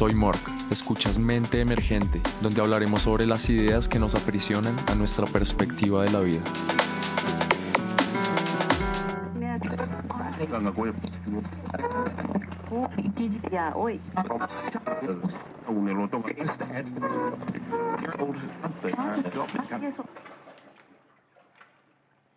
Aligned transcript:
Soy 0.00 0.14
Mork, 0.14 0.40
escuchas 0.70 1.18
Mente 1.18 1.60
Emergente, 1.60 2.22
donde 2.40 2.62
hablaremos 2.62 3.02
sobre 3.02 3.26
las 3.26 3.50
ideas 3.50 3.86
que 3.86 3.98
nos 3.98 4.14
aprisionan 4.14 4.74
a 4.86 4.94
nuestra 4.94 5.26
perspectiva 5.26 6.02
de 6.04 6.10
la 6.10 6.20
vida. 6.20 6.40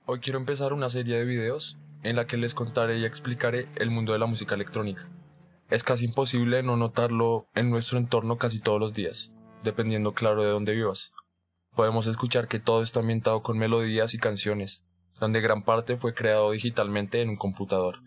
Hoy 0.05 0.19
quiero 0.19 0.37
empezar 0.37 0.73
una 0.73 0.89
serie 0.89 1.15
de 1.15 1.23
videos 1.23 1.77
en 2.03 2.17
la 2.17 2.27
que 2.27 2.35
les 2.35 2.53
contaré 2.55 2.97
y 2.99 3.05
explicaré 3.05 3.69
el 3.75 3.89
mundo 3.89 4.11
de 4.11 4.19
la 4.19 4.25
música 4.25 4.53
electrónica. 4.53 5.07
Es 5.73 5.83
casi 5.83 6.05
imposible 6.05 6.61
no 6.61 6.77
notarlo 6.77 7.47
en 7.55 7.71
nuestro 7.71 7.97
entorno 7.97 8.37
casi 8.37 8.59
todos 8.59 8.79
los 8.79 8.93
días, 8.93 9.33
dependiendo 9.63 10.13
claro 10.13 10.43
de 10.43 10.51
dónde 10.51 10.73
vivas. 10.73 11.13
Podemos 11.75 12.05
escuchar 12.05 12.47
que 12.47 12.59
todo 12.59 12.83
está 12.83 12.99
ambientado 12.99 13.41
con 13.41 13.57
melodías 13.57 14.13
y 14.13 14.19
canciones, 14.19 14.85
donde 15.19 15.41
gran 15.41 15.63
parte 15.63 15.97
fue 15.97 16.13
creado 16.13 16.51
digitalmente 16.51 17.23
en 17.23 17.29
un 17.29 17.37
computador. 17.37 18.01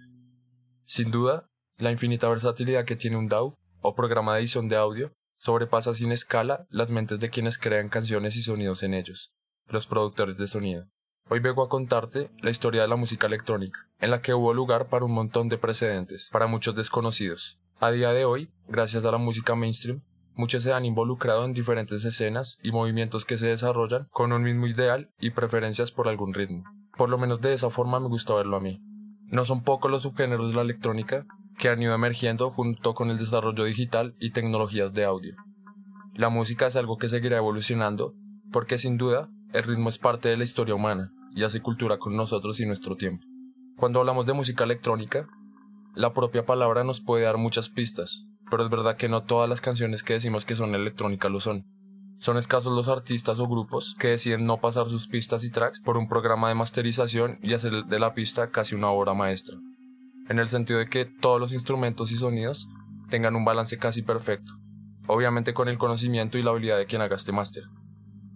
Sin 0.86 1.10
duda, 1.10 1.48
la 1.76 1.90
infinita 1.90 2.28
versatilidad 2.28 2.84
que 2.84 2.94
tiene 2.94 3.16
un 3.16 3.26
DAW 3.26 3.56
o 3.80 3.94
programa 3.96 4.34
de 4.34 4.42
edición 4.42 4.68
de 4.68 4.76
audio 4.76 5.12
sobrepasa 5.36 5.92
sin 5.92 6.12
escala 6.12 6.66
las 6.70 6.90
mentes 6.90 7.18
de 7.18 7.30
quienes 7.30 7.58
crean 7.58 7.88
canciones 7.88 8.36
y 8.36 8.42
sonidos 8.42 8.84
en 8.84 8.94
ellos, 8.94 9.32
los 9.66 9.88
productores 9.88 10.36
de 10.36 10.46
sonido. 10.46 10.86
Hoy 11.28 11.40
vengo 11.40 11.64
a 11.64 11.68
contarte 11.68 12.30
la 12.40 12.50
historia 12.50 12.82
de 12.82 12.88
la 12.88 12.94
música 12.94 13.26
electrónica, 13.26 13.80
en 13.98 14.12
la 14.12 14.22
que 14.22 14.32
hubo 14.32 14.54
lugar 14.54 14.86
para 14.86 15.04
un 15.04 15.10
montón 15.10 15.48
de 15.48 15.58
precedentes, 15.58 16.28
para 16.30 16.46
muchos 16.46 16.76
desconocidos. 16.76 17.58
A 17.80 17.90
día 17.90 18.12
de 18.12 18.24
hoy, 18.24 18.48
gracias 18.68 19.04
a 19.04 19.10
la 19.10 19.18
música 19.18 19.56
mainstream, 19.56 20.02
muchos 20.36 20.62
se 20.62 20.72
han 20.72 20.84
involucrado 20.84 21.44
en 21.44 21.52
diferentes 21.52 22.04
escenas 22.04 22.60
y 22.62 22.70
movimientos 22.70 23.24
que 23.24 23.38
se 23.38 23.48
desarrollan 23.48 24.06
con 24.12 24.32
un 24.32 24.44
mismo 24.44 24.68
ideal 24.68 25.10
y 25.18 25.30
preferencias 25.30 25.90
por 25.90 26.06
algún 26.06 26.32
ritmo. 26.32 26.62
Por 26.96 27.08
lo 27.08 27.18
menos 27.18 27.40
de 27.40 27.54
esa 27.54 27.70
forma 27.70 27.98
me 27.98 28.06
gusta 28.06 28.34
verlo 28.34 28.58
a 28.58 28.60
mí. 28.60 28.80
No 29.24 29.44
son 29.44 29.64
pocos 29.64 29.90
los 29.90 30.04
subgéneros 30.04 30.50
de 30.50 30.54
la 30.54 30.62
electrónica 30.62 31.26
que 31.58 31.70
han 31.70 31.82
ido 31.82 31.92
emergiendo 31.92 32.52
junto 32.52 32.94
con 32.94 33.10
el 33.10 33.18
desarrollo 33.18 33.64
digital 33.64 34.14
y 34.20 34.30
tecnologías 34.30 34.92
de 34.92 35.04
audio. 35.04 35.34
La 36.14 36.28
música 36.28 36.68
es 36.68 36.76
algo 36.76 36.98
que 36.98 37.08
seguirá 37.08 37.38
evolucionando 37.38 38.14
porque 38.52 38.78
sin 38.78 38.96
duda 38.96 39.28
el 39.52 39.64
ritmo 39.64 39.88
es 39.88 39.98
parte 39.98 40.28
de 40.28 40.36
la 40.36 40.44
historia 40.44 40.76
humana 40.76 41.12
y 41.36 41.44
hace 41.44 41.60
cultura 41.60 41.98
con 41.98 42.16
nosotros 42.16 42.58
y 42.58 42.66
nuestro 42.66 42.96
tiempo. 42.96 43.24
Cuando 43.76 44.00
hablamos 44.00 44.26
de 44.26 44.32
música 44.32 44.64
electrónica, 44.64 45.28
la 45.94 46.12
propia 46.12 46.46
palabra 46.46 46.82
nos 46.82 47.00
puede 47.00 47.24
dar 47.24 47.36
muchas 47.36 47.68
pistas, 47.68 48.26
pero 48.50 48.64
es 48.64 48.70
verdad 48.70 48.96
que 48.96 49.08
no 49.08 49.22
todas 49.22 49.48
las 49.48 49.60
canciones 49.60 50.02
que 50.02 50.14
decimos 50.14 50.46
que 50.46 50.56
son 50.56 50.74
electrónica 50.74 51.28
lo 51.28 51.38
son. 51.38 51.66
Son 52.18 52.38
escasos 52.38 52.72
los 52.72 52.88
artistas 52.88 53.38
o 53.38 53.46
grupos 53.46 53.94
que 53.98 54.08
deciden 54.08 54.46
no 54.46 54.58
pasar 54.58 54.88
sus 54.88 55.06
pistas 55.06 55.44
y 55.44 55.50
tracks 55.50 55.80
por 55.82 55.98
un 55.98 56.08
programa 56.08 56.48
de 56.48 56.54
masterización 56.54 57.38
y 57.42 57.52
hacer 57.52 57.84
de 57.84 57.98
la 57.98 58.14
pista 58.14 58.50
casi 58.50 58.74
una 58.74 58.88
obra 58.88 59.12
maestra, 59.12 59.56
en 60.30 60.38
el 60.38 60.48
sentido 60.48 60.78
de 60.78 60.88
que 60.88 61.04
todos 61.04 61.38
los 61.38 61.52
instrumentos 61.52 62.10
y 62.12 62.16
sonidos 62.16 62.66
tengan 63.10 63.36
un 63.36 63.44
balance 63.44 63.76
casi 63.76 64.00
perfecto, 64.00 64.52
obviamente 65.06 65.52
con 65.52 65.68
el 65.68 65.76
conocimiento 65.76 66.38
y 66.38 66.42
la 66.42 66.52
habilidad 66.52 66.78
de 66.78 66.86
quien 66.86 67.02
haga 67.02 67.16
este 67.16 67.32
máster. 67.32 67.64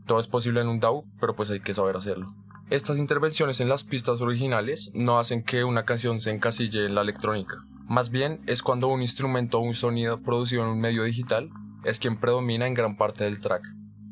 Todo 0.06 0.20
es 0.20 0.28
posible 0.28 0.60
en 0.60 0.68
un 0.68 0.80
DAW, 0.80 1.04
pero 1.18 1.34
pues 1.34 1.50
hay 1.50 1.60
que 1.60 1.72
saber 1.72 1.96
hacerlo. 1.96 2.34
Estas 2.70 2.98
intervenciones 2.98 3.60
en 3.60 3.68
las 3.68 3.82
pistas 3.82 4.20
originales 4.20 4.92
no 4.94 5.18
hacen 5.18 5.42
que 5.42 5.64
una 5.64 5.84
canción 5.84 6.20
se 6.20 6.30
encasille 6.30 6.86
en 6.86 6.94
la 6.94 7.02
electrónica. 7.02 7.56
Más 7.88 8.10
bien 8.10 8.42
es 8.46 8.62
cuando 8.62 8.86
un 8.86 9.02
instrumento 9.02 9.58
o 9.58 9.62
un 9.62 9.74
sonido 9.74 10.22
producido 10.22 10.62
en 10.62 10.68
un 10.68 10.78
medio 10.78 11.02
digital 11.02 11.50
es 11.82 11.98
quien 11.98 12.16
predomina 12.16 12.68
en 12.68 12.74
gran 12.74 12.96
parte 12.96 13.24
del 13.24 13.40
track. 13.40 13.64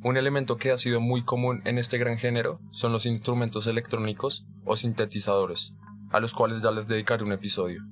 Un 0.02 0.16
elemento 0.16 0.56
que 0.56 0.72
ha 0.72 0.76
sido 0.76 1.00
muy 1.00 1.22
común 1.22 1.62
en 1.66 1.78
este 1.78 1.98
gran 1.98 2.18
género 2.18 2.58
son 2.72 2.90
los 2.90 3.06
instrumentos 3.06 3.68
electrónicos 3.68 4.44
o 4.64 4.76
sintetizadores, 4.76 5.76
a 6.10 6.18
los 6.18 6.34
cuales 6.34 6.60
ya 6.60 6.72
les 6.72 6.88
dedicaré 6.88 7.22
un 7.22 7.32
episodio. 7.32 7.84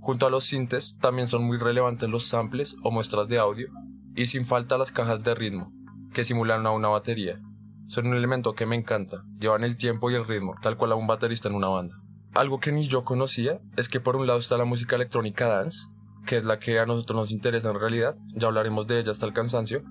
Junto 0.00 0.26
a 0.26 0.30
los 0.30 0.46
sintes 0.46 0.98
también 0.98 1.28
son 1.28 1.44
muy 1.44 1.58
relevantes 1.58 2.10
los 2.10 2.24
samples 2.24 2.74
o 2.82 2.90
muestras 2.90 3.28
de 3.28 3.38
audio 3.38 3.68
y 4.16 4.26
sin 4.26 4.44
falta 4.44 4.78
las 4.78 4.90
cajas 4.90 5.22
de 5.22 5.36
ritmo, 5.36 5.72
que 6.12 6.24
simulan 6.24 6.66
a 6.66 6.72
una 6.72 6.88
batería, 6.88 7.40
son 7.88 8.06
un 8.06 8.14
elemento 8.14 8.54
que 8.54 8.66
me 8.66 8.76
encanta, 8.76 9.24
llevan 9.40 9.64
el 9.64 9.76
tiempo 9.76 10.10
y 10.10 10.14
el 10.14 10.26
ritmo, 10.26 10.54
tal 10.60 10.76
cual 10.76 10.92
a 10.92 10.94
un 10.94 11.06
baterista 11.06 11.48
en 11.48 11.54
una 11.54 11.68
banda. 11.68 11.96
Algo 12.34 12.60
que 12.60 12.70
ni 12.70 12.86
yo 12.86 13.02
conocía 13.02 13.60
es 13.76 13.88
que 13.88 13.98
por 13.98 14.14
un 14.14 14.26
lado 14.26 14.38
está 14.38 14.58
la 14.58 14.66
música 14.66 14.96
electrónica 14.96 15.48
dance, 15.48 15.88
que 16.26 16.36
es 16.36 16.44
la 16.44 16.58
que 16.58 16.78
a 16.78 16.84
nosotros 16.84 17.16
nos 17.16 17.32
interesa 17.32 17.70
en 17.70 17.80
realidad, 17.80 18.14
ya 18.34 18.48
hablaremos 18.48 18.86
de 18.86 19.00
ella 19.00 19.12
hasta 19.12 19.24
el 19.24 19.32
cansancio, 19.32 19.82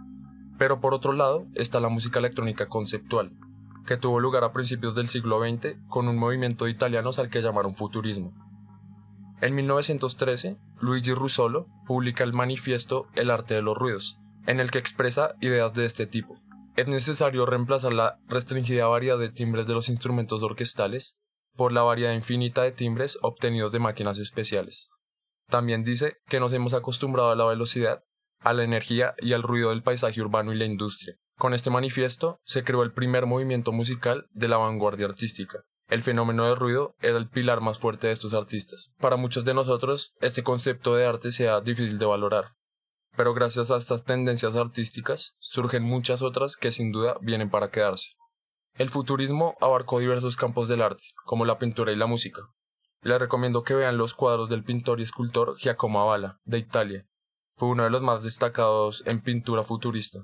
pero 0.60 0.80
por 0.80 0.94
otro 0.94 1.12
lado 1.12 1.48
está 1.56 1.80
la 1.80 1.90
música 1.90 2.20
electrónica 2.20 2.68
conceptual, 2.68 3.32
que 3.88 3.98
tuvo 3.98 4.20
lugar 4.20 4.44
a 4.44 4.54
principios 4.54 4.94
del 4.94 5.08
siglo 5.08 5.40
XX 5.40 5.78
con 5.88 6.08
un 6.08 6.18
movimiento 6.18 6.66
de 6.66 6.72
italianos 6.72 7.18
al 7.18 7.30
que 7.30 7.42
llamaron 7.42 7.74
futurismo. 7.74 8.32
En 9.42 9.56
1913, 9.56 10.58
Luigi 10.80 11.14
Russolo 11.14 11.68
publica 11.88 12.24
el 12.24 12.34
manifiesto 12.34 13.08
El 13.16 13.32
arte 13.32 13.56
de 13.56 13.62
los 13.64 13.76
ruidos, 13.76 14.20
en 14.46 14.60
el 14.60 14.70
que 14.70 14.80
expresa 14.80 15.34
ideas 15.42 15.74
de 15.74 15.86
este 15.86 16.06
tipo 16.06 16.40
es 16.78 16.88
necesario 16.88 17.48
reemplazar 17.48 17.92
la 17.92 18.20
restringida 18.28 18.86
variedad 18.86 19.18
de 19.18 19.32
timbres 19.32 19.66
de 19.66 19.74
los 19.74 19.90
instrumentos 19.90 20.44
orquestales 20.44 21.18
por 21.56 21.74
la 21.74 21.82
variedad 21.82 22.14
infinita 22.14 22.62
de 22.62 22.72
timbres 22.72 23.18
obtenidos 23.24 23.72
de 23.72 23.80
máquinas 23.80 24.20
especiales. 24.20 24.88
También 25.50 25.84
dice 25.84 26.18
que 26.28 26.40
nos 26.40 26.54
hemos 26.54 26.76
acostumbrado 26.76 27.32
a 27.32 27.36
la 27.36 27.46
velocidad, 27.46 27.98
a 28.42 28.54
la 28.54 28.64
energía 28.64 29.16
y 29.18 29.34
al 29.34 29.42
ruido 29.42 29.72
del 29.72 29.82
paisaje 29.82 30.22
urbano 30.22 30.54
y 30.54 30.58
la 30.58 30.66
industria. 30.66 31.16
Con 31.36 31.56
este 31.56 31.72
manifiesto 31.72 32.38
se 32.46 32.64
creó 32.64 32.84
el 32.84 32.94
primer 32.94 33.26
movimiento 33.26 33.72
musical 33.72 34.28
de 34.30 34.48
la 34.48 34.58
vanguardia 34.58 35.08
artística. 35.08 35.64
El 35.88 36.04
fenómeno 36.04 36.46
del 36.46 36.58
ruido 36.58 36.94
era 37.00 37.18
el 37.18 37.28
pilar 37.28 37.60
más 37.60 37.80
fuerte 37.80 38.06
de 38.06 38.14
estos 38.14 38.36
artistas. 38.36 38.92
Para 39.00 39.18
muchos 39.18 39.46
de 39.46 39.56
nosotros, 39.56 40.14
este 40.22 40.44
concepto 40.44 40.96
de 40.96 41.08
arte 41.08 41.32
sea 41.32 41.60
difícil 41.60 41.98
de 41.98 42.06
valorar, 42.06 42.52
pero 43.18 43.34
gracias 43.34 43.72
a 43.72 43.78
estas 43.78 44.04
tendencias 44.04 44.56
artísticas 44.56 45.36
surgen 45.40 45.84
muchas 45.84 46.22
otras 46.22 46.56
que 46.56 46.70
sin 46.70 46.92
duda 46.92 47.18
vienen 47.20 47.50
para 47.50 47.72
quedarse. 47.72 48.12
El 48.76 48.90
futurismo 48.90 49.56
abarcó 49.60 50.00
diversos 50.00 50.38
campos 50.38 50.68
del 50.68 50.84
arte, 50.84 51.04
como 51.26 51.44
la 51.44 51.58
pintura 51.58 51.92
y 51.92 51.96
la 51.96 52.06
música. 52.06 52.44
Les 53.02 53.20
recomiendo 53.20 53.64
que 53.64 53.74
vean 53.74 53.98
los 53.98 54.14
cuadros 54.14 54.50
del 54.50 54.64
pintor 54.64 55.00
y 55.00 55.04
escultor 55.04 55.58
Giacomo 55.58 56.00
Avala, 56.00 56.40
de 56.46 56.60
Italia. 56.60 57.08
Fue 57.56 57.70
uno 57.70 57.84
de 57.84 57.90
los 57.90 58.04
más 58.04 58.24
destacados 58.24 59.02
en 59.08 59.22
pintura 59.22 59.64
futurista. 59.64 60.20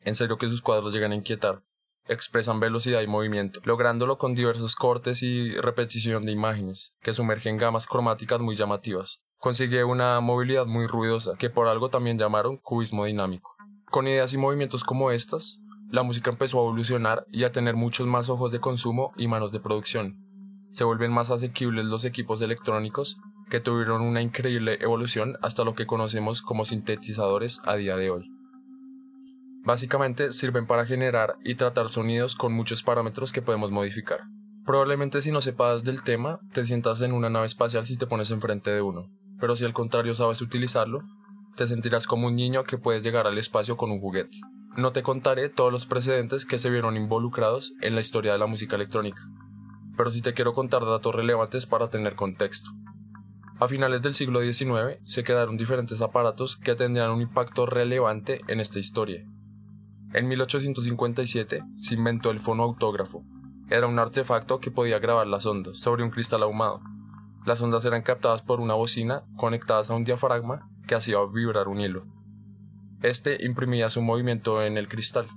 En 0.00 0.14
serio 0.14 0.38
que 0.38 0.48
sus 0.48 0.62
cuadros 0.62 0.94
llegan 0.94 1.12
a 1.12 1.16
inquietar. 1.16 1.62
Expresan 2.08 2.58
velocidad 2.58 3.02
y 3.02 3.06
movimiento, 3.06 3.60
lográndolo 3.64 4.16
con 4.16 4.34
diversos 4.34 4.74
cortes 4.76 5.22
y 5.22 5.52
repetición 5.60 6.24
de 6.24 6.32
imágenes, 6.32 6.94
que 7.02 7.12
sumergen 7.12 7.58
gamas 7.58 7.86
cromáticas 7.86 8.40
muy 8.40 8.56
llamativas 8.56 9.26
consigue 9.40 9.84
una 9.84 10.20
movilidad 10.20 10.66
muy 10.66 10.86
ruidosa, 10.86 11.34
que 11.38 11.48
por 11.48 11.66
algo 11.66 11.88
también 11.88 12.18
llamaron 12.18 12.58
cubismo 12.58 13.06
dinámico. 13.06 13.56
Con 13.86 14.06
ideas 14.06 14.34
y 14.34 14.38
movimientos 14.38 14.84
como 14.84 15.10
estas, 15.10 15.60
la 15.88 16.02
música 16.02 16.30
empezó 16.30 16.58
a 16.58 16.60
evolucionar 16.60 17.24
y 17.32 17.44
a 17.44 17.50
tener 17.50 17.74
muchos 17.74 18.06
más 18.06 18.28
ojos 18.28 18.52
de 18.52 18.60
consumo 18.60 19.12
y 19.16 19.28
manos 19.28 19.50
de 19.50 19.58
producción. 19.58 20.18
Se 20.72 20.84
vuelven 20.84 21.10
más 21.10 21.30
asequibles 21.30 21.86
los 21.86 22.04
equipos 22.04 22.42
electrónicos, 22.42 23.16
que 23.48 23.60
tuvieron 23.60 24.02
una 24.02 24.20
increíble 24.20 24.76
evolución 24.80 25.38
hasta 25.40 25.64
lo 25.64 25.74
que 25.74 25.86
conocemos 25.86 26.42
como 26.42 26.66
sintetizadores 26.66 27.62
a 27.64 27.76
día 27.76 27.96
de 27.96 28.10
hoy. 28.10 28.30
Básicamente 29.64 30.32
sirven 30.32 30.66
para 30.66 30.84
generar 30.84 31.36
y 31.44 31.54
tratar 31.54 31.88
sonidos 31.88 32.36
con 32.36 32.52
muchos 32.52 32.82
parámetros 32.82 33.32
que 33.32 33.42
podemos 33.42 33.70
modificar. 33.70 34.20
Probablemente 34.66 35.22
si 35.22 35.32
no 35.32 35.40
sepas 35.40 35.82
del 35.82 36.02
tema, 36.02 36.40
te 36.52 36.66
sientas 36.66 37.00
en 37.00 37.12
una 37.12 37.30
nave 37.30 37.46
espacial 37.46 37.86
si 37.86 37.96
te 37.96 38.06
pones 38.06 38.30
enfrente 38.30 38.70
de 38.70 38.82
uno 38.82 39.08
pero 39.40 39.56
si 39.56 39.64
al 39.64 39.72
contrario 39.72 40.14
sabes 40.14 40.42
utilizarlo, 40.42 41.02
te 41.56 41.66
sentirás 41.66 42.06
como 42.06 42.28
un 42.28 42.36
niño 42.36 42.64
que 42.64 42.78
puedes 42.78 43.02
llegar 43.02 43.26
al 43.26 43.38
espacio 43.38 43.76
con 43.76 43.90
un 43.90 43.98
juguete. 43.98 44.38
No 44.76 44.92
te 44.92 45.02
contaré 45.02 45.48
todos 45.48 45.72
los 45.72 45.86
precedentes 45.86 46.46
que 46.46 46.58
se 46.58 46.70
vieron 46.70 46.96
involucrados 46.96 47.72
en 47.80 47.94
la 47.94 48.00
historia 48.00 48.32
de 48.32 48.38
la 48.38 48.46
música 48.46 48.76
electrónica, 48.76 49.22
pero 49.96 50.10
sí 50.10 50.22
te 50.22 50.32
quiero 50.32 50.52
contar 50.52 50.84
datos 50.84 51.14
relevantes 51.14 51.66
para 51.66 51.88
tener 51.88 52.14
contexto. 52.14 52.70
A 53.58 53.68
finales 53.68 54.00
del 54.00 54.14
siglo 54.14 54.40
XIX 54.40 54.98
se 55.04 55.24
crearon 55.24 55.56
diferentes 55.56 56.00
aparatos 56.00 56.56
que 56.56 56.74
tendrían 56.74 57.10
un 57.10 57.20
impacto 57.20 57.66
relevante 57.66 58.40
en 58.48 58.60
esta 58.60 58.78
historia. 58.78 59.22
En 60.14 60.28
1857 60.28 61.62
se 61.76 61.94
inventó 61.94 62.30
el 62.30 62.40
fonoautógrafo. 62.40 63.22
Era 63.68 63.86
un 63.86 63.98
artefacto 63.98 64.60
que 64.60 64.70
podía 64.70 64.98
grabar 64.98 65.26
las 65.26 65.46
ondas 65.46 65.78
sobre 65.78 66.02
un 66.02 66.10
cristal 66.10 66.42
ahumado 66.42 66.80
las 67.44 67.60
ondas 67.62 67.84
eran 67.84 68.02
captadas 68.02 68.42
por 68.42 68.60
una 68.60 68.74
bocina 68.74 69.24
conectadas 69.36 69.90
a 69.90 69.94
un 69.94 70.04
diafragma 70.04 70.68
que 70.86 70.94
hacía 70.94 71.18
vibrar 71.32 71.68
un 71.68 71.80
hilo. 71.80 72.04
Este 73.02 73.44
imprimía 73.44 73.88
su 73.88 74.02
movimiento 74.02 74.62
en 74.62 74.76
el 74.76 74.88
cristal. 74.88 75.28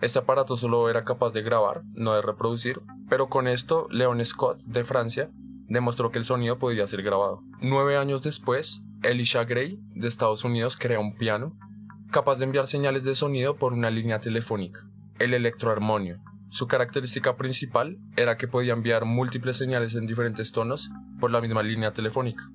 Este 0.00 0.18
aparato 0.18 0.56
solo 0.56 0.90
era 0.90 1.04
capaz 1.04 1.32
de 1.32 1.42
grabar, 1.42 1.82
no 1.94 2.14
de 2.14 2.20
reproducir, 2.20 2.82
pero 3.08 3.28
con 3.28 3.48
esto 3.48 3.86
Leon 3.90 4.22
Scott 4.24 4.60
de 4.64 4.84
Francia 4.84 5.30
demostró 5.66 6.10
que 6.10 6.18
el 6.18 6.24
sonido 6.24 6.58
podía 6.58 6.86
ser 6.86 7.02
grabado. 7.02 7.40
Nueve 7.60 7.96
años 7.96 8.20
después, 8.20 8.82
Elisha 9.02 9.44
Gray 9.44 9.78
de 9.94 10.08
Estados 10.08 10.44
Unidos 10.44 10.76
crea 10.76 10.98
un 10.98 11.16
piano 11.16 11.56
capaz 12.10 12.36
de 12.36 12.44
enviar 12.44 12.66
señales 12.66 13.04
de 13.04 13.14
sonido 13.14 13.56
por 13.56 13.72
una 13.72 13.90
línea 13.90 14.18
telefónica, 14.18 14.86
el 15.18 15.34
electroarmonio. 15.34 16.20
Su 16.50 16.68
característica 16.68 17.36
principal 17.36 17.98
era 18.16 18.36
que 18.36 18.46
podía 18.46 18.74
enviar 18.74 19.04
múltiples 19.04 19.56
señales 19.56 19.94
en 19.96 20.06
diferentes 20.06 20.52
tonos 20.52 20.90
por 21.20 21.30
la 21.30 21.40
misma 21.40 21.62
línea 21.62 21.92
telefónica. 21.92 22.50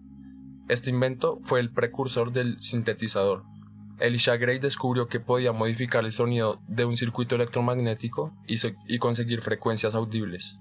Este 0.68 0.90
invento 0.90 1.40
fue 1.44 1.60
el 1.60 1.72
precursor 1.72 2.32
del 2.32 2.60
sintetizador. 2.60 3.44
Elisha 4.00 4.38
Gray 4.38 4.60
descubrió 4.60 5.08
que 5.08 5.20
podía 5.20 5.52
modificar 5.52 6.06
el 6.06 6.12
sonido 6.12 6.62
de 6.68 6.86
un 6.86 6.96
circuito 6.96 7.36
electromagnético 7.36 8.34
y, 8.48 8.58
y 8.88 9.00
conseguir 9.00 9.42
frecuencias 9.42 9.96
audibles. 9.96 10.60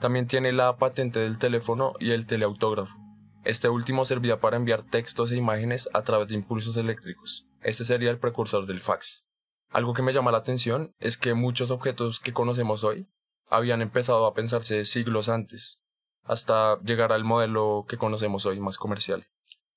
También 0.00 0.26
tiene 0.26 0.52
la 0.52 0.76
patente 0.76 1.20
del 1.20 1.38
teléfono 1.38 1.92
y 2.00 2.10
el 2.12 2.26
teleautógrafo. 2.26 2.96
Este 3.44 3.68
último 3.68 4.04
servía 4.04 4.40
para 4.40 4.56
enviar 4.56 4.84
textos 4.84 5.30
e 5.30 5.36
imágenes 5.36 5.88
a 5.94 6.02
través 6.02 6.28
de 6.28 6.34
impulsos 6.34 6.76
eléctricos. 6.76 7.46
Este 7.62 7.84
sería 7.84 8.10
el 8.10 8.18
precursor 8.18 8.66
del 8.66 8.80
fax. 8.80 9.24
Algo 9.70 9.94
que 9.94 10.02
me 10.02 10.12
llama 10.12 10.32
la 10.32 10.38
atención 10.38 10.92
es 10.98 11.16
que 11.16 11.34
muchos 11.34 11.70
objetos 11.70 12.20
que 12.20 12.32
conocemos 12.32 12.84
hoy 12.84 13.08
habían 13.48 13.82
empezado 13.82 14.26
a 14.26 14.34
pensarse 14.34 14.84
siglos 14.84 15.28
antes, 15.28 15.82
hasta 16.28 16.78
llegar 16.82 17.12
al 17.12 17.24
modelo 17.24 17.86
que 17.88 17.96
conocemos 17.96 18.46
hoy 18.46 18.60
más 18.60 18.78
comercial. 18.78 19.26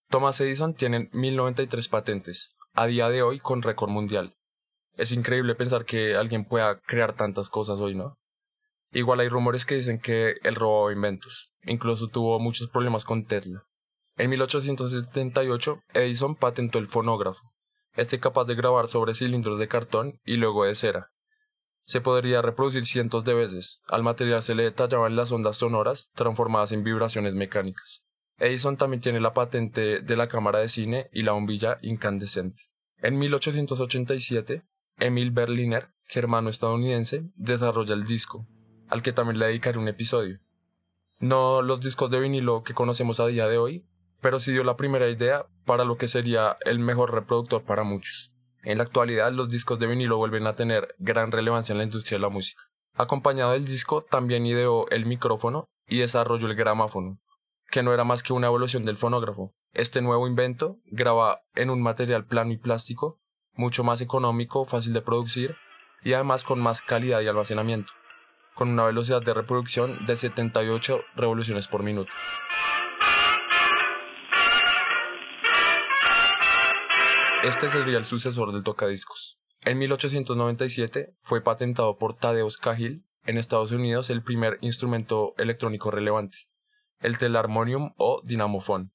Thomas 0.10 0.40
Edison 0.42 0.76
tiene 0.76 1.10
1093 1.14 1.88
patentes, 1.88 2.58
a 2.74 2.86
día 2.86 3.10
de 3.10 3.24
hoy 3.24 3.40
con 3.40 3.62
récord 3.62 3.90
mundial. 3.90 4.36
Es 4.98 5.14
increíble 5.14 5.56
pensar 5.56 5.86
que 5.86 6.16
alguien 6.16 6.46
pueda 6.46 6.80
crear 6.82 7.14
tantas 7.14 7.50
cosas 7.50 7.80
hoy, 7.80 7.96
¿no? 7.96 8.18
Igual 8.92 9.22
hay 9.22 9.30
rumores 9.30 9.66
que 9.66 9.76
dicen 9.76 10.00
que 10.00 10.36
él 10.44 10.56
robó 10.56 10.92
inventos. 10.92 11.54
Incluso 11.64 12.10
tuvo 12.10 12.40
muchos 12.40 12.68
problemas 12.68 13.06
con 13.06 13.26
Tesla. 13.26 13.64
En 14.18 14.30
1878, 14.30 15.80
Edison 15.94 16.36
patentó 16.36 16.78
el 16.78 16.88
fonógrafo. 16.88 17.42
Este 17.96 18.20
capaz 18.20 18.46
de 18.46 18.56
grabar 18.56 18.90
sobre 18.90 19.14
cilindros 19.14 19.58
de 19.60 19.70
cartón 19.70 20.20
y 20.26 20.36
luego 20.36 20.66
de 20.66 20.76
cera. 20.76 21.12
Se 21.86 22.02
podría 22.02 22.42
reproducir 22.42 22.86
cientos 22.86 23.24
de 23.24 23.34
veces. 23.34 23.82
Al 23.88 24.04
material 24.04 24.42
se 24.42 24.56
le 24.56 24.64
detallaban 24.64 25.16
las 25.16 25.32
ondas 25.32 25.58
sonoras 25.58 26.12
transformadas 26.14 26.72
en 26.72 26.84
vibraciones 26.84 27.34
mecánicas. 27.34 28.06
Edison 28.38 28.78
también 28.78 29.02
tiene 29.02 29.20
la 29.20 29.34
patente 29.34 30.02
de 30.02 30.16
la 30.16 30.28
cámara 30.28 30.60
de 30.60 30.70
cine 30.70 31.10
y 31.14 31.22
la 31.22 31.34
bombilla 31.34 31.78
incandescente. 31.82 32.64
En 32.98 33.18
1887, 33.20 34.64
Emil 34.98 35.32
Berliner, 35.32 35.90
germano-estadounidense, 36.06 37.30
desarrolla 37.36 37.94
el 37.94 38.04
disco, 38.04 38.48
al 38.88 39.02
que 39.02 39.14
también 39.14 39.40
le 39.40 39.48
dedicaré 39.48 39.78
un 39.80 39.88
episodio. 39.88 40.40
No 41.20 41.62
los 41.62 41.82
discos 41.82 42.10
de 42.10 42.20
vinilo 42.20 42.64
que 42.64 42.74
conocemos 42.74 43.20
a 43.20 43.28
día 43.28 43.48
de 43.48 43.58
hoy, 43.58 43.86
pero 44.22 44.40
sí 44.40 44.52
dio 44.52 44.64
la 44.64 44.76
primera 44.76 45.10
idea 45.10 45.46
para 45.66 45.86
lo 45.86 45.98
que 45.98 46.08
sería 46.08 46.58
el 46.62 46.80
mejor 46.80 47.14
reproductor 47.14 47.64
para 47.64 47.84
muchos. 47.84 48.31
En 48.64 48.78
la 48.78 48.84
actualidad 48.84 49.32
los 49.32 49.50
discos 49.50 49.80
de 49.80 49.88
vinilo 49.88 50.18
vuelven 50.18 50.48
a 50.48 50.54
tener 50.54 50.96
gran 51.00 51.32
relevancia 51.32 51.74
en 51.74 51.80
la 51.80 51.84
industria 51.84 52.18
de 52.18 52.22
la 52.22 52.30
música. 52.30 52.64
Acompañado 52.94 53.54
del 53.54 53.66
disco 53.66 54.04
también 54.04 54.46
ideó 54.46 54.88
el 54.90 55.06
micrófono 55.06 55.66
y 55.88 56.00
desarrolló 56.00 56.48
el 56.48 56.56
gramáfono, 56.56 57.20
que 57.70 57.84
no 57.84 57.94
era 57.94 58.04
más 58.04 58.24
que 58.24 58.34
una 58.34 58.48
evolución 58.48 58.86
del 58.86 58.98
fonógrafo. 58.98 59.54
Este 59.74 60.02
nuevo 60.02 60.28
invento 60.28 60.78
graba 60.86 61.42
en 61.56 61.70
un 61.70 61.82
material 61.82 62.26
plano 62.26 62.52
y 62.52 62.58
plástico, 62.58 63.20
mucho 63.54 63.84
más 63.84 64.02
económico, 64.02 64.66
fácil 64.66 64.94
de 64.94 65.02
producir 65.02 65.56
y 66.04 66.14
además 66.14 66.44
con 66.44 66.60
más 66.60 66.82
calidad 66.82 67.22
y 67.22 67.28
almacenamiento 67.28 67.94
con 68.54 68.70
una 68.70 68.86
velocidad 68.86 69.22
de 69.22 69.34
reproducción 69.34 70.06
de 70.06 70.16
78 70.16 71.02
revoluciones 71.16 71.68
por 71.68 71.84
minuto. 71.84 72.12
Este 77.44 77.70
sería 77.70 77.98
el 77.98 78.06
sucesor 78.06 78.54
del 78.54 78.62
tocadiscos. 78.62 79.40
En 79.66 79.80
1897 79.80 81.16
fue 81.24 81.42
patentado 81.42 81.98
por 81.98 82.16
Tadeusz 82.16 82.58
Cahill 82.58 83.04
en 83.26 83.40
Estados 83.40 83.72
Unidos 83.72 84.12
el 84.12 84.22
primer 84.22 84.60
instrumento 84.62 85.34
electrónico 85.40 85.90
relevante, 85.90 86.38
el 87.00 87.18
telarmonium 87.18 87.94
o 87.98 88.22
dinamofón. 88.24 88.94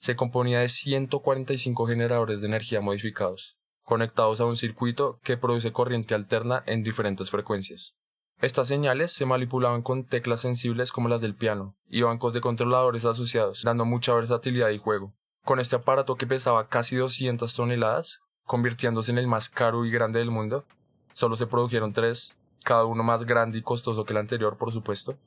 Se 0.00 0.16
componía 0.16 0.60
de 0.60 0.68
145 0.68 1.86
generadores 1.86 2.40
de 2.40 2.46
energía 2.48 2.80
modificados, 2.80 3.58
conectados 3.82 4.40
a 4.40 4.46
un 4.46 4.56
circuito 4.56 5.20
que 5.22 5.36
produce 5.36 5.72
corriente 5.72 6.14
alterna 6.14 6.62
en 6.66 6.82
diferentes 6.82 7.28
frecuencias. 7.28 7.98
Estas 8.40 8.66
señales 8.66 9.12
se 9.12 9.26
manipulaban 9.26 9.82
con 9.82 10.06
teclas 10.06 10.40
sensibles 10.40 10.90
como 10.90 11.10
las 11.10 11.20
del 11.20 11.36
piano 11.36 11.76
y 11.86 12.00
bancos 12.00 12.32
de 12.32 12.40
controladores 12.40 13.04
asociados, 13.04 13.60
dando 13.62 13.84
mucha 13.84 14.14
versatilidad 14.14 14.70
y 14.70 14.78
juego. 14.78 15.14
Con 15.44 15.60
este 15.60 15.76
aparato 15.76 16.16
que 16.16 16.26
pesaba 16.26 16.68
casi 16.68 16.96
200 16.96 17.54
toneladas, 17.54 18.22
convirtiéndose 18.44 19.12
en 19.12 19.18
el 19.18 19.26
más 19.26 19.50
caro 19.50 19.84
y 19.84 19.90
grande 19.90 20.18
del 20.18 20.30
mundo, 20.30 20.64
solo 21.12 21.36
se 21.36 21.46
produjeron 21.46 21.92
tres, 21.92 22.34
cada 22.64 22.86
uno 22.86 23.02
más 23.02 23.24
grande 23.24 23.58
y 23.58 23.62
costoso 23.62 24.06
que 24.06 24.14
el 24.14 24.20
anterior, 24.20 24.56
por 24.56 24.72
supuesto. 24.72 25.18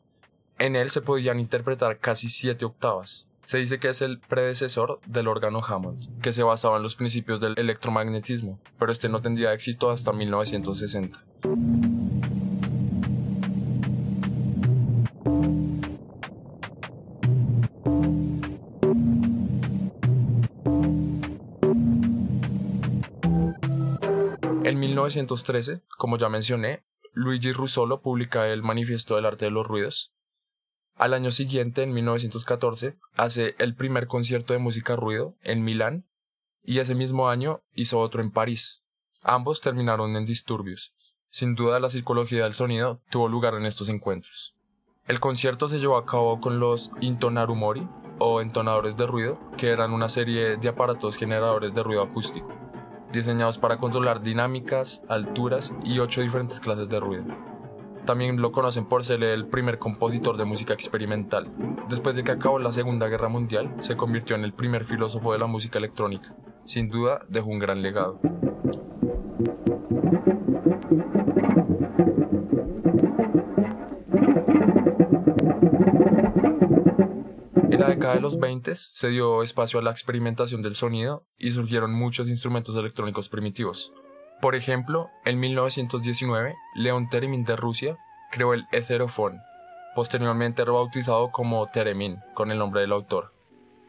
En 0.57 0.75
él 0.75 0.89
se 0.89 1.01
podían 1.01 1.39
interpretar 1.39 1.99
casi 1.99 2.29
siete 2.29 2.65
octavas. 2.65 3.27
Se 3.43 3.59
dice 3.59 3.79
que 3.79 3.89
es 3.89 4.01
el 4.01 4.19
predecesor 4.19 4.99
del 5.05 5.27
órgano 5.27 5.61
Hammond, 5.63 6.19
que 6.19 6.33
se 6.33 6.41
basaba 6.41 6.77
en 6.77 6.83
los 6.83 6.95
principios 6.95 7.39
del 7.39 7.53
electromagnetismo, 7.55 8.59
pero 8.79 8.91
este 8.91 9.09
no 9.09 9.21
tendría 9.21 9.53
éxito 9.53 9.91
hasta 9.91 10.13
1960. 10.13 11.23
En 24.67 24.79
1913, 24.79 25.81
como 25.97 26.17
ya 26.17 26.27
mencioné, 26.27 26.83
Luigi 27.13 27.53
Russolo 27.53 28.01
publica 28.01 28.49
el 28.49 28.63
Manifiesto 28.63 29.15
del 29.15 29.25
Arte 29.25 29.45
de 29.45 29.51
los 29.51 29.65
Ruidos. 29.65 30.11
Al 30.93 31.13
año 31.13 31.31
siguiente, 31.31 31.83
en 31.83 31.93
1914, 31.93 32.97
hace 33.15 33.55
el 33.59 33.75
primer 33.75 34.07
concierto 34.07 34.51
de 34.51 34.59
música 34.59 34.97
ruido 34.97 35.35
en 35.41 35.63
Milán 35.63 36.05
y 36.65 36.79
ese 36.79 36.95
mismo 36.95 37.29
año 37.29 37.61
hizo 37.75 37.97
otro 38.01 38.21
en 38.21 38.29
París. 38.29 38.83
Ambos 39.21 39.61
terminaron 39.61 40.17
en 40.17 40.25
disturbios. 40.25 40.93
Sin 41.29 41.55
duda 41.55 41.79
la 41.79 41.89
psicología 41.89 42.43
del 42.43 42.53
sonido 42.53 42.99
tuvo 43.09 43.29
lugar 43.29 43.53
en 43.53 43.65
estos 43.65 43.87
encuentros. 43.87 44.53
El 45.05 45.21
concierto 45.21 45.69
se 45.69 45.79
llevó 45.79 45.95
a 45.95 46.05
cabo 46.05 46.41
con 46.41 46.59
los 46.59 46.91
intonarumori 46.99 47.87
o 48.19 48.41
entonadores 48.41 48.97
de 48.97 49.07
ruido, 49.07 49.39
que 49.57 49.69
eran 49.69 49.93
una 49.93 50.09
serie 50.09 50.57
de 50.57 50.67
aparatos 50.67 51.15
generadores 51.15 51.74
de 51.74 51.83
ruido 51.83 52.03
acústico 52.03 52.66
diseñados 53.11 53.57
para 53.57 53.77
controlar 53.77 54.21
dinámicas, 54.21 55.03
alturas 55.07 55.73
y 55.83 55.99
ocho 55.99 56.21
diferentes 56.21 56.59
clases 56.59 56.89
de 56.89 56.99
ruido. 56.99 57.25
También 58.05 58.41
lo 58.41 58.53
conocen 58.53 58.85
por 58.85 59.03
ser 59.03 59.21
el 59.23 59.47
primer 59.47 59.79
compositor 59.79 60.37
de 60.37 60.45
música 60.45 60.73
experimental. 60.73 61.51
Después 61.89 62.15
de 62.15 62.23
que 62.23 62.31
acabó 62.31 62.57
la 62.57 62.71
Segunda 62.71 63.07
Guerra 63.07 63.27
Mundial, 63.27 63.75
se 63.79 63.97
convirtió 63.97 64.35
en 64.35 64.45
el 64.45 64.53
primer 64.53 64.85
filósofo 64.85 65.33
de 65.33 65.39
la 65.39 65.47
música 65.47 65.77
electrónica. 65.77 66.33
Sin 66.63 66.89
duda, 66.89 67.19
dejó 67.27 67.49
un 67.49 67.59
gran 67.59 67.81
legado. 67.81 68.19
En 77.77 77.81
la 77.81 77.89
década 77.89 78.15
de 78.15 78.22
los 78.22 78.39
20 78.39 78.74
se 78.74 79.10
dio 79.10 79.43
espacio 79.43 79.77
a 79.79 79.84
la 79.84 79.91
experimentación 79.91 80.63
del 80.63 80.74
sonido 80.74 81.27
y 81.38 81.51
surgieron 81.51 81.93
muchos 81.93 82.27
instrumentos 82.27 82.75
electrónicos 82.75 83.29
primitivos. 83.29 83.93
Por 84.41 84.55
ejemplo, 84.55 85.12
en 85.25 85.39
1919, 85.39 86.55
León 86.74 87.07
Teremin 87.07 87.43
de 87.43 87.55
Rusia 87.55 88.00
creó 88.31 88.55
el 88.55 88.65
Etherofón, 88.72 89.41
posteriormente 89.93 90.65
rebautizado 90.65 91.29
como 91.29 91.67
Teremin, 91.67 92.17
con 92.34 92.50
el 92.50 92.57
nombre 92.57 92.81
del 92.81 92.93
autor. 92.93 93.31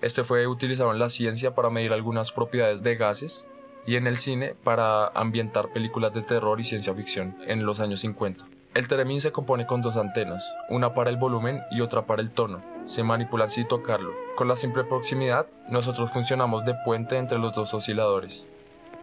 Este 0.02 0.22
fue 0.22 0.46
utilizado 0.46 0.92
en 0.92 0.98
la 0.98 1.08
ciencia 1.08 1.54
para 1.54 1.70
medir 1.70 1.94
algunas 1.94 2.30
propiedades 2.30 2.82
de 2.82 2.96
gases 2.96 3.46
y 3.86 3.96
en 3.96 4.06
el 4.06 4.18
cine 4.18 4.54
para 4.54 5.06
ambientar 5.06 5.72
películas 5.72 6.12
de 6.12 6.20
terror 6.20 6.60
y 6.60 6.64
ciencia 6.64 6.92
ficción 6.92 7.38
en 7.46 7.64
los 7.64 7.80
años 7.80 8.00
50. 8.00 8.44
El 8.74 8.86
Teremin 8.86 9.22
se 9.22 9.32
compone 9.32 9.66
con 9.66 9.80
dos 9.80 9.96
antenas, 9.96 10.58
una 10.68 10.92
para 10.92 11.08
el 11.08 11.16
volumen 11.16 11.62
y 11.70 11.80
otra 11.80 12.04
para 12.04 12.20
el 12.20 12.30
tono. 12.32 12.77
Se 12.88 13.04
manipulan 13.04 13.50
sin 13.50 13.68
tocarlo. 13.68 14.12
Con 14.34 14.48
la 14.48 14.56
simple 14.56 14.82
proximidad, 14.82 15.46
nosotros 15.68 16.10
funcionamos 16.10 16.64
de 16.64 16.74
puente 16.84 17.18
entre 17.18 17.38
los 17.38 17.54
dos 17.54 17.72
osciladores. 17.74 18.48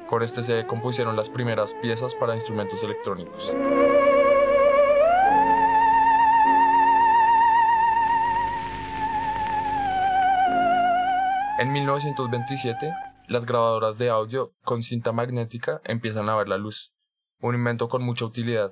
Con 0.10 0.24
este 0.24 0.42
se 0.42 0.65
compusieron 0.65 1.15
las 1.15 1.30
primeras 1.30 1.74
piezas 1.75 2.15
para 2.15 2.34
instrumentos 2.34 2.84
electrónicos. 2.84 3.56
En 11.60 11.72
1927, 11.72 12.92
las 13.27 13.46
grabadoras 13.46 13.98
de 13.98 14.10
audio 14.10 14.54
con 14.63 14.82
cinta 14.82 15.13
magnética 15.13 15.80
empiezan 15.86 16.27
a 16.27 16.36
ver 16.36 16.50
la 16.50 16.58
luz, 16.58 16.92
un 17.39 17.56
invento 17.56 17.88
con 17.88 18.04
mucha 18.04 18.25
utilidad, 18.25 18.72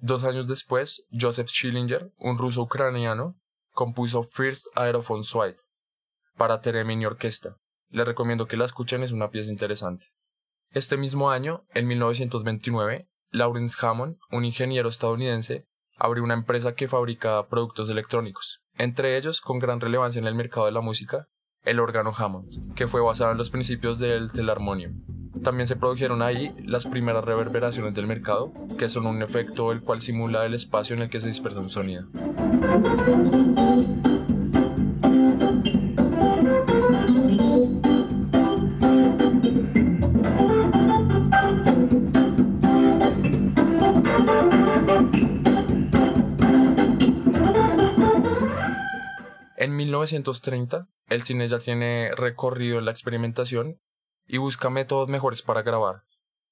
Dos 0.00 0.22
años 0.22 0.46
después, 0.46 1.08
Joseph 1.10 1.48
Schillinger, 1.48 2.12
un 2.18 2.36
ruso 2.36 2.62
ucraniano, 2.62 3.36
compuso 3.78 4.24
First 4.24 4.66
Aerophone 4.74 5.22
Suite 5.22 5.60
para 6.36 6.60
Theremin 6.60 7.00
y 7.00 7.06
orquesta. 7.06 7.58
Les 7.90 8.04
recomiendo 8.04 8.48
que 8.48 8.56
la 8.56 8.64
escuchen, 8.64 9.04
es 9.04 9.12
una 9.12 9.30
pieza 9.30 9.52
interesante. 9.52 10.08
Este 10.72 10.96
mismo 10.96 11.30
año, 11.30 11.62
en 11.74 11.86
1929, 11.86 13.06
Lawrence 13.30 13.76
Hammond, 13.80 14.16
un 14.32 14.44
ingeniero 14.44 14.88
estadounidense, 14.88 15.68
abrió 15.96 16.24
una 16.24 16.34
empresa 16.34 16.74
que 16.74 16.88
fabrica 16.88 17.46
productos 17.46 17.88
electrónicos, 17.88 18.64
entre 18.78 19.16
ellos 19.16 19.40
con 19.40 19.60
gran 19.60 19.80
relevancia 19.80 20.18
en 20.18 20.26
el 20.26 20.34
mercado 20.34 20.66
de 20.66 20.72
la 20.72 20.80
música, 20.80 21.28
el 21.62 21.78
órgano 21.78 22.12
Hammond, 22.16 22.74
que 22.74 22.88
fue 22.88 23.00
basado 23.00 23.30
en 23.30 23.38
los 23.38 23.50
principios 23.50 24.00
del 24.00 24.32
telarmonium. 24.32 25.17
También 25.42 25.66
se 25.66 25.76
produjeron 25.76 26.22
ahí 26.22 26.54
las 26.64 26.86
primeras 26.86 27.24
reverberaciones 27.24 27.94
del 27.94 28.06
mercado, 28.06 28.52
que 28.76 28.88
son 28.88 29.06
un 29.06 29.22
efecto 29.22 29.72
el 29.72 29.82
cual 29.82 30.00
simula 30.00 30.44
el 30.44 30.54
espacio 30.54 30.96
en 30.96 31.02
el 31.02 31.10
que 31.10 31.20
se 31.20 31.28
dispersa 31.28 31.60
un 31.60 31.68
sonido. 31.68 32.06
En 49.56 49.74
1930, 49.74 50.86
el 51.08 51.22
cine 51.22 51.48
ya 51.48 51.58
tiene 51.58 52.12
recorrido 52.14 52.80
la 52.80 52.92
experimentación 52.92 53.78
y 54.28 54.36
busca 54.36 54.70
métodos 54.70 55.08
mejores 55.08 55.42
para 55.42 55.62
grabar. 55.62 56.04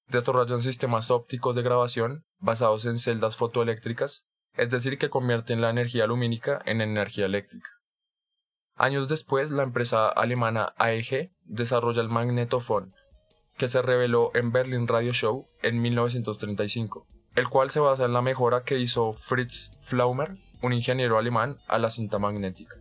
Desarrollan 0.08 0.62
sistemas 0.62 1.10
ópticos 1.10 1.54
de 1.54 1.62
grabación 1.62 2.24
basados 2.38 2.86
en 2.86 2.98
celdas 2.98 3.36
fotoeléctricas, 3.36 4.26
es 4.54 4.70
decir, 4.70 4.98
que 4.98 5.10
convierten 5.10 5.60
la 5.60 5.70
energía 5.70 6.06
lumínica 6.06 6.60
en 6.64 6.80
energía 6.80 7.26
eléctrica. 7.26 7.68
Años 8.74 9.08
después, 9.08 9.50
la 9.50 9.62
empresa 9.62 10.08
alemana 10.08 10.74
AEG 10.76 11.32
desarrolla 11.44 12.02
el 12.02 12.08
magnetofón, 12.08 12.92
que 13.56 13.68
se 13.68 13.82
reveló 13.82 14.30
en 14.34 14.52
Berlin 14.52 14.86
Radio 14.86 15.12
Show 15.12 15.46
en 15.62 15.80
1935, 15.80 17.06
el 17.36 17.48
cual 17.48 17.70
se 17.70 17.80
basa 17.80 18.04
en 18.04 18.12
la 18.12 18.22
mejora 18.22 18.64
que 18.64 18.78
hizo 18.78 19.12
Fritz 19.12 19.78
Flaumer, 19.80 20.36
un 20.62 20.72
ingeniero 20.72 21.18
alemán, 21.18 21.56
a 21.68 21.78
la 21.78 21.90
cinta 21.90 22.18
magnética. 22.18 22.76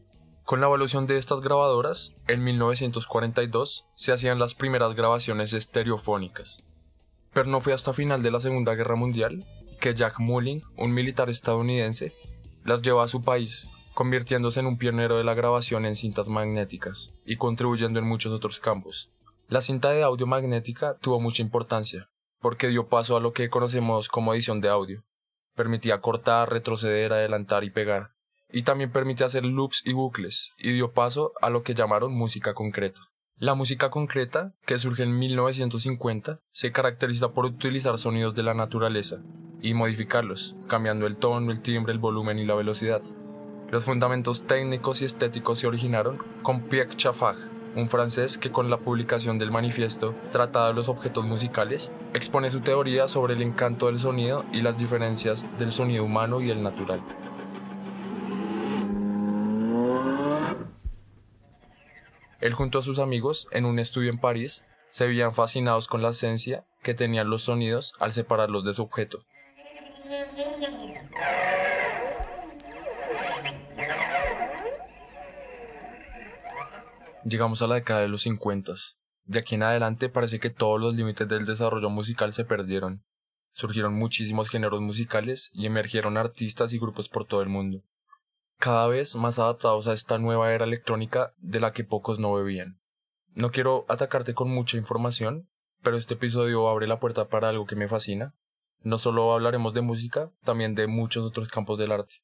Con 0.46 0.60
la 0.60 0.68
evolución 0.68 1.08
de 1.08 1.18
estas 1.18 1.42
grabadoras, 1.42 2.14
en 2.28 2.44
1942 2.44 3.86
se 3.96 4.12
hacían 4.12 4.38
las 4.38 4.54
primeras 4.54 4.94
grabaciones 4.94 5.54
estereofónicas. 5.54 6.64
Pero 7.34 7.50
no 7.50 7.62
fue 7.62 7.74
hasta 7.74 7.94
final 7.94 8.22
de 8.22 8.30
la 8.30 8.40
Segunda 8.40 8.76
Guerra 8.76 8.96
Mundial 8.96 9.44
que 9.82 9.96
Jack 9.96 10.20
Mulling, 10.20 10.62
un 10.78 10.94
militar 10.94 11.32
estadounidense, 11.32 12.14
las 12.64 12.84
llevó 12.84 13.02
a 13.02 13.08
su 13.08 13.24
país, 13.24 13.70
convirtiéndose 13.96 14.60
en 14.60 14.68
un 14.68 14.78
pionero 14.78 15.18
de 15.18 15.24
la 15.24 15.34
grabación 15.34 15.84
en 15.88 15.96
cintas 15.96 16.28
magnéticas 16.28 17.16
y 17.26 17.38
contribuyendo 17.38 17.98
en 17.98 18.06
muchos 18.06 18.32
otros 18.32 18.60
campos. 18.60 19.10
La 19.48 19.62
cinta 19.62 19.90
de 19.90 20.04
audio 20.04 20.28
magnética 20.28 20.96
tuvo 21.02 21.20
mucha 21.20 21.42
importancia, 21.42 22.12
porque 22.40 22.68
dio 22.68 22.88
paso 22.88 23.18
a 23.18 23.20
lo 23.20 23.34
que 23.34 23.50
conocemos 23.50 24.10
como 24.10 24.32
edición 24.36 24.62
de 24.62 24.70
audio. 24.70 25.04
Permitía 25.56 26.02
cortar, 26.02 26.52
retroceder, 26.52 27.14
adelantar 27.14 27.64
y 27.64 27.72
pegar, 27.72 28.15
y 28.52 28.64
también 28.64 28.92
permite 28.92 29.24
hacer 29.24 29.46
loops 29.46 29.82
y 29.86 29.94
bucles, 29.94 30.52
y 30.58 30.74
dio 30.74 30.94
paso 30.94 31.34
a 31.42 31.50
lo 31.50 31.64
que 31.64 31.74
llamaron 31.74 32.14
música 32.14 32.54
concreta. 32.54 33.02
La 33.38 33.54
música 33.54 33.90
concreta, 33.90 34.54
que 34.66 34.80
surge 34.80 35.04
en 35.04 35.20
1950, 35.20 36.40
se 36.52 36.72
caracteriza 36.72 37.34
por 37.34 37.46
utilizar 37.46 38.00
sonidos 38.00 38.34
de 38.34 38.44
la 38.44 38.54
naturaleza 38.54 39.22
y 39.62 39.74
modificarlos, 39.74 40.56
cambiando 40.68 41.06
el 41.06 41.18
tono, 41.18 41.52
el 41.52 41.62
timbre, 41.62 41.92
el 41.92 42.00
volumen 42.00 42.40
y 42.40 42.46
la 42.46 42.56
velocidad. 42.56 43.02
Los 43.70 43.84
fundamentos 43.84 44.48
técnicos 44.48 45.02
y 45.02 45.06
estéticos 45.06 45.60
se 45.60 45.68
originaron 45.68 46.18
con 46.44 46.62
Pierre 46.70 46.96
Chaffag, 46.96 47.36
un 47.76 47.90
francés 47.90 48.38
que 48.38 48.52
con 48.52 48.70
la 48.70 48.78
publicación 48.78 49.38
del 49.38 49.52
manifiesto 49.52 50.16
Tratado 50.32 50.68
de 50.68 50.74
los 50.74 50.88
Objetos 50.88 51.26
Musicales 51.26 51.92
expone 52.14 52.52
su 52.52 52.62
teoría 52.62 53.10
sobre 53.10 53.34
el 53.34 53.42
encanto 53.42 53.88
del 53.88 54.00
sonido 54.00 54.46
y 54.54 54.62
las 54.62 54.78
diferencias 54.78 55.46
del 55.58 55.74
sonido 55.74 56.06
humano 56.06 56.42
y 56.42 56.52
el 56.52 56.64
natural. 56.64 57.02
Él 62.46 62.54
junto 62.54 62.78
a 62.78 62.84
sus 62.84 63.00
amigos, 63.00 63.48
en 63.50 63.66
un 63.66 63.80
estudio 63.80 64.12
en 64.12 64.20
París, 64.20 64.64
se 64.92 65.08
veían 65.08 65.34
fascinados 65.34 65.88
con 65.88 66.04
la 66.04 66.10
esencia 66.10 66.64
que 66.84 66.94
tenían 66.94 67.28
los 67.28 67.42
sonidos 67.42 67.96
al 68.00 68.12
separarlos 68.12 68.64
de 68.64 68.76
su 68.76 68.84
objeto. 68.84 69.26
Llegamos 77.24 77.64
a 77.64 77.68
la 77.68 77.74
década 77.74 78.02
de 78.02 78.10
los 78.10 78.22
50. 78.22 78.74
De 79.24 79.40
aquí 79.40 79.56
en 79.56 79.64
adelante 79.64 80.10
parece 80.10 80.40
que 80.40 80.52
todos 80.52 80.80
los 80.80 80.94
límites 80.94 81.28
del 81.28 81.48
desarrollo 81.48 81.90
musical 81.90 82.32
se 82.32 82.46
perdieron. 82.46 83.04
Surgieron 83.54 83.96
muchísimos 83.96 84.50
géneros 84.50 84.82
musicales 84.82 85.50
y 85.52 85.66
emergieron 85.66 86.16
artistas 86.16 86.74
y 86.74 86.78
grupos 86.78 87.10
por 87.10 87.26
todo 87.26 87.42
el 87.42 87.50
mundo 87.50 87.82
cada 88.58 88.88
vez 88.88 89.16
más 89.16 89.40
adaptados 89.40 89.88
a 89.88 89.94
esta 89.94 90.18
nueva 90.18 90.54
era 90.54 90.66
electrónica 90.66 91.34
de 91.38 91.60
la 91.60 91.72
que 91.72 91.84
pocos 91.84 92.20
no 92.20 92.34
bebían. 92.34 92.80
No 93.34 93.52
quiero 93.52 93.86
atacarte 93.90 94.34
con 94.34 94.50
mucha 94.50 94.78
información, 94.78 95.50
pero 95.84 95.98
este 95.98 96.16
episodio 96.16 96.68
abre 96.68 96.88
la 96.88 97.00
puerta 97.00 97.28
para 97.28 97.50
algo 97.50 97.66
que 97.66 97.76
me 97.76 97.88
fascina. 97.88 98.34
No 98.82 98.98
solo 98.98 99.34
hablaremos 99.34 99.74
de 99.74 99.82
música, 99.82 100.32
también 100.44 100.76
de 100.76 100.88
muchos 100.88 101.26
otros 101.26 101.48
campos 101.50 101.78
del 101.78 101.92
arte. 101.92 102.16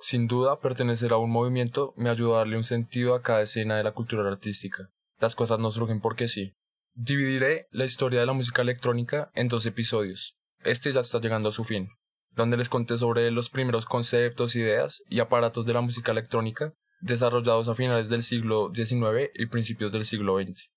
Sin 0.00 0.26
duda, 0.26 0.60
pertenecer 0.60 1.12
a 1.12 1.18
un 1.18 1.30
movimiento 1.30 1.94
me 1.96 2.10
ayuda 2.10 2.36
a 2.36 2.38
darle 2.38 2.56
un 2.56 2.64
sentido 2.64 3.14
a 3.14 3.22
cada 3.22 3.42
escena 3.42 3.76
de 3.76 3.84
la 3.84 3.92
cultura 3.92 4.28
artística. 4.28 4.90
Las 5.18 5.34
cosas 5.34 5.58
no 5.58 5.70
surgen 5.72 6.00
porque 6.00 6.28
sí. 6.28 6.54
Dividiré 6.94 7.66
la 7.70 7.84
historia 7.84 8.20
de 8.20 8.26
la 8.26 8.32
música 8.32 8.62
electrónica 8.62 9.30
en 9.34 9.48
dos 9.48 9.66
episodios. 9.66 10.36
Este 10.64 10.92
ya 10.92 11.00
está 11.00 11.20
llegando 11.20 11.50
a 11.50 11.52
su 11.52 11.64
fin 11.64 11.90
donde 12.36 12.56
les 12.56 12.68
conté 12.68 12.98
sobre 12.98 13.30
los 13.30 13.50
primeros 13.50 13.86
conceptos, 13.86 14.54
ideas 14.54 15.02
y 15.08 15.20
aparatos 15.20 15.66
de 15.66 15.72
la 15.72 15.80
música 15.80 16.12
electrónica 16.12 16.74
desarrollados 17.00 17.68
a 17.68 17.74
finales 17.74 18.08
del 18.08 18.22
siglo 18.22 18.70
XIX 18.74 19.30
y 19.34 19.46
principios 19.46 19.92
del 19.92 20.04
siglo 20.04 20.40
XX. 20.40 20.70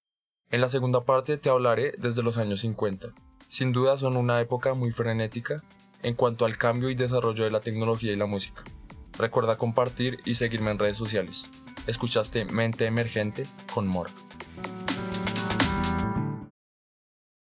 En 0.51 0.61
la 0.61 0.69
segunda 0.69 1.05
parte 1.05 1.37
te 1.37 1.49
hablaré 1.49 1.93
desde 1.97 2.23
los 2.23 2.37
años 2.37 2.61
50. 2.61 3.09
Sin 3.47 3.71
duda 3.71 3.97
son 3.97 4.17
una 4.17 4.41
época 4.41 4.73
muy 4.73 4.91
frenética 4.91 5.63
en 6.01 6.15
cuanto 6.15 6.45
al 6.45 6.57
cambio 6.57 6.89
y 6.89 6.95
desarrollo 6.95 7.43
de 7.43 7.51
la 7.51 7.61
tecnología 7.61 8.11
y 8.11 8.15
la 8.15 8.25
música. 8.25 8.63
Recuerda 9.17 9.57
compartir 9.57 10.19
y 10.25 10.35
seguirme 10.35 10.71
en 10.71 10.79
redes 10.79 10.97
sociales. 10.97 11.51
Escuchaste 11.87 12.45
Mente 12.45 12.85
Emergente 12.85 13.43
con 13.73 13.87
Morg. 13.87 14.11